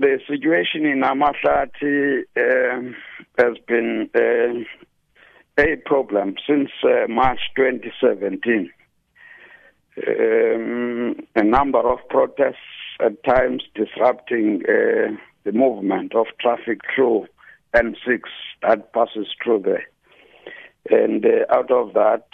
[0.00, 2.96] the situation in Amahlathi um,
[3.38, 8.70] has been uh, a problem since uh, March 2017.
[10.08, 12.56] Um, a number of protests
[13.00, 17.26] at times disrupting uh, the movement of traffic through
[17.74, 18.20] N6
[18.62, 19.86] that passes through there.
[20.90, 22.24] And uh, out of that,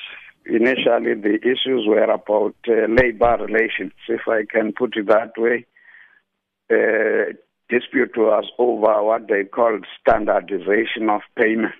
[0.44, 5.66] initially the issues were about uh, labor relations, if I can put it that way.
[6.70, 7.32] Uh,
[7.68, 11.76] dispute was over what they called standardization of payments.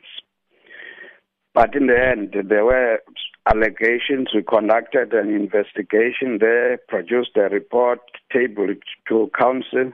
[1.54, 3.00] But in the end, there were
[3.46, 4.28] allegations.
[4.34, 8.00] We conducted an investigation there, produced a report,
[8.32, 9.92] tabled it to council,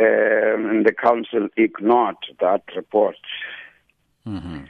[0.00, 3.16] um, and the council ignored that report.
[4.26, 4.64] Mm-hmm.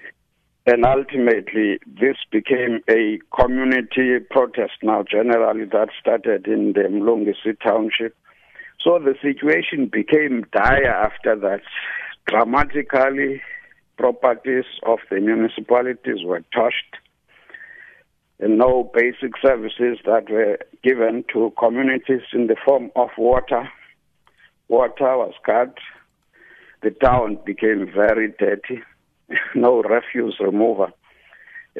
[0.65, 8.17] And ultimately, this became a community protest now, generally, that started in the Mlungisi township.
[8.83, 11.63] So the situation became dire after that.
[12.27, 13.41] Dramatically,
[13.97, 16.97] properties of the municipalities were touched,
[18.41, 23.69] and no basic services that were given to communities in the form of water.
[24.69, 25.77] Water was cut.
[26.83, 28.83] The town became very dirty
[29.55, 30.93] no refuse remover.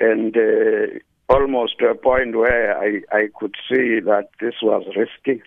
[0.01, 5.43] And uh, almost to a point where I, I could see that this was risky.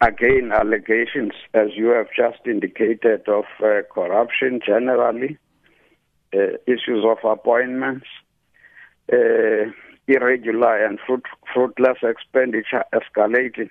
[0.00, 5.38] Again, allegations, as you have just indicated, of uh, corruption generally,
[6.32, 8.06] uh, issues of appointments,
[9.12, 9.70] uh,
[10.06, 13.70] irregular and fruit, fruitless expenditure escalating.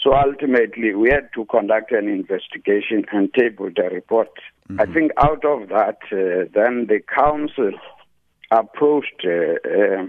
[0.00, 4.30] So ultimately, we had to conduct an investigation and table the report.
[4.68, 4.80] Mm-hmm.
[4.80, 7.72] I think out of that, uh, then the council
[8.52, 10.06] approached uh, uh,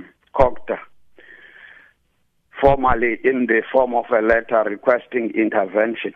[2.61, 6.13] formally in the form of a letter requesting intervention.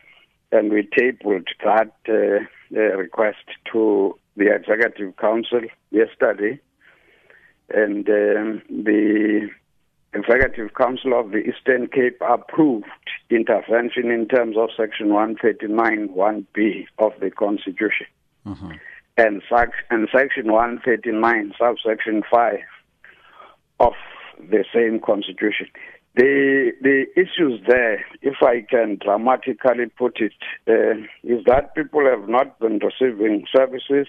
[0.51, 6.59] And we tabled that uh, request to the Executive Council yesterday.
[7.69, 9.49] And um, the
[10.13, 12.85] Executive Council of the Eastern Cape approved
[13.29, 18.05] intervention in terms of Section 139 1B of the Constitution.
[18.45, 18.71] Mm-hmm.
[19.17, 19.41] And,
[19.89, 22.59] and Section 139, subsection 5
[23.79, 23.93] of
[24.39, 25.67] the same Constitution.
[26.15, 30.33] The the issues there, if I can dramatically put it,
[30.67, 34.07] uh, is that people have not been receiving services.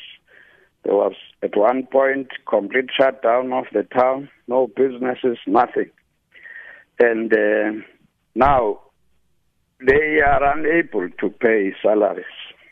[0.84, 5.90] There was at one point complete shutdown of the town, no businesses, nothing,
[7.00, 7.80] and uh,
[8.34, 8.80] now
[9.80, 12.24] they are unable to pay salaries.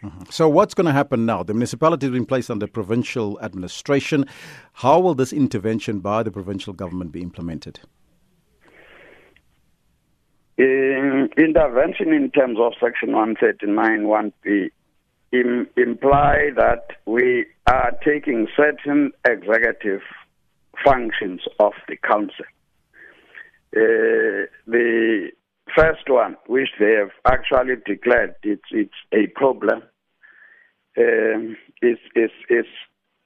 [0.03, 0.25] Mm-hmm.
[0.31, 1.43] So, what's going to happen now?
[1.43, 4.27] The municipality has been placed under provincial administration.
[4.75, 7.81] How will this intervention by the provincial government be implemented?
[10.59, 14.71] In intervention in terms of Section 139 1B
[15.33, 20.03] Im- imply that we are taking certain executive
[20.85, 22.45] functions of the council.
[23.75, 25.31] Uh, the
[25.75, 29.83] first one, which they have actually declared it's it's a problem,
[30.99, 32.67] um, is is is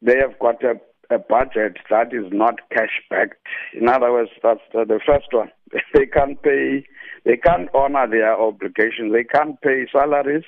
[0.01, 0.75] they have got a,
[1.11, 3.47] a budget that is not cash backed.
[3.75, 5.51] In other words, that's the, the first one.
[5.95, 6.85] They can't pay.
[7.25, 9.13] They can't honor their obligations.
[9.13, 10.45] They can't pay salaries.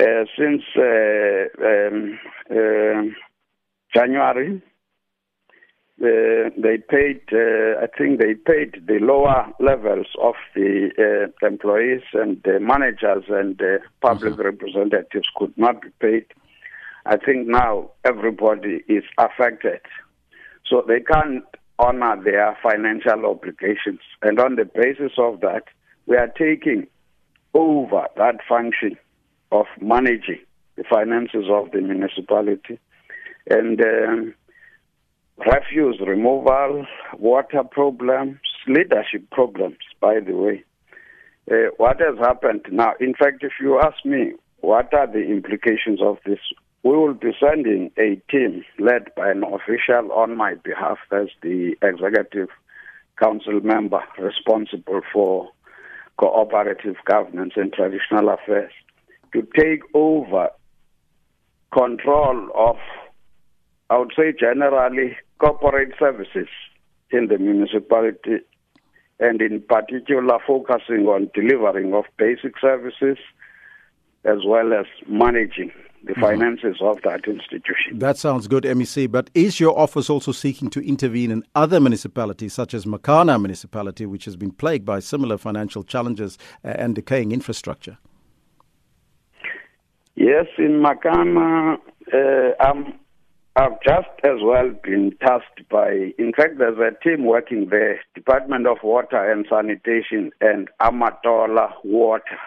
[0.00, 2.18] Uh, since uh, um,
[2.50, 3.02] uh,
[3.94, 4.62] January,
[6.00, 10.90] they paid, uh, I think they paid the lower levels of the
[11.42, 14.42] uh, employees and the managers and the public mm-hmm.
[14.42, 16.26] representatives could not be paid.
[17.08, 19.80] I think now everybody is affected.
[20.66, 21.42] So they can't
[21.78, 24.00] honor their financial obligations.
[24.20, 25.62] And on the basis of that,
[26.06, 26.86] we are taking
[27.54, 28.98] over that function
[29.50, 30.40] of managing
[30.76, 32.78] the finances of the municipality.
[33.48, 34.34] And um,
[35.38, 36.84] refuse removal,
[37.16, 38.36] water problems,
[38.66, 40.62] leadership problems, by the way.
[41.50, 42.92] Uh, what has happened now?
[43.00, 46.40] In fact, if you ask me, what are the implications of this?
[46.82, 51.74] We will be sending a team led by an official on my behalf as the
[51.82, 52.48] executive
[53.18, 55.48] council member responsible for
[56.18, 58.72] cooperative governance and traditional affairs.
[59.32, 60.50] To take over
[61.72, 62.76] control of,
[63.90, 66.48] I would say generally, corporate services
[67.10, 68.38] in the municipality
[69.20, 73.18] and in particular focusing on delivering of basic services
[74.24, 75.72] as well as managing
[76.04, 76.20] the mm-hmm.
[76.20, 76.86] finances mm-hmm.
[76.86, 77.98] of that institution.
[77.98, 79.10] That sounds good, MEC.
[79.10, 84.06] But is your office also seeking to intervene in other municipalities, such as Makana municipality,
[84.06, 87.98] which has been plagued by similar financial challenges and decaying infrastructure?
[90.14, 91.78] Yes, in Makana,
[92.12, 92.94] uh, I'm,
[93.54, 98.66] I've just as well been tasked by, in fact, there's a team working there, Department
[98.66, 102.38] of Water and Sanitation and Amatola Water.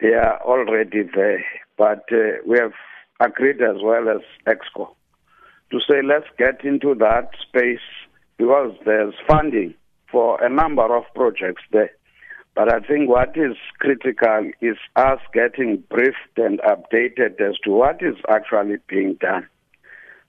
[0.00, 1.44] They are already there,
[1.76, 2.72] but uh, we have
[3.20, 4.88] agreed as well as EXCO
[5.70, 7.84] to say let's get into that space
[8.38, 9.74] because there's funding
[10.10, 11.90] for a number of projects there.
[12.54, 18.02] But I think what is critical is us getting briefed and updated as to what
[18.02, 19.46] is actually being done.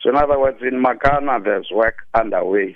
[0.01, 2.75] So, in other words, in Makana, there's work underway.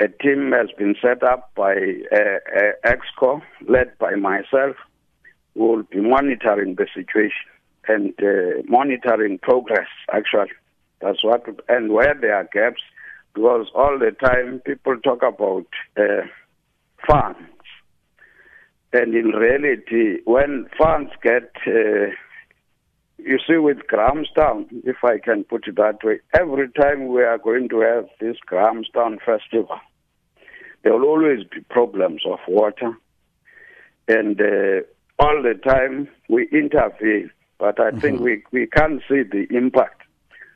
[0.00, 4.76] A team has been set up by uh, uh, EXCO, led by myself,
[5.54, 7.48] will be monitoring the situation
[7.88, 10.52] and uh, monitoring progress, actually.
[11.00, 12.82] That's what, and where there are gaps,
[13.34, 15.66] because all the time people talk about
[15.96, 16.26] uh,
[17.08, 17.38] funds.
[18.92, 22.10] And in reality, when funds get, uh,
[23.18, 27.38] you see, with Grahamstown, if I can put it that way, every time we are
[27.38, 29.78] going to have this Grahamstown festival,
[30.82, 32.92] there will always be problems of water.
[34.08, 34.86] And uh,
[35.20, 38.00] all the time we intervene, but I mm-hmm.
[38.00, 40.02] think we, we can't see the impact.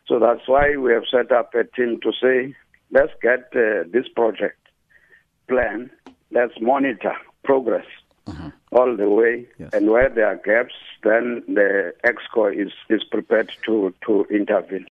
[0.07, 2.55] So that's why we have set up a team to say,
[2.91, 4.59] let's get uh, this project
[5.49, 5.91] plan,
[6.31, 7.87] let's monitor progress
[8.27, 8.51] uh-huh.
[8.73, 9.71] all the way, yes.
[9.75, 14.87] and where there are gaps, then the EXCO is, is prepared to, to intervene.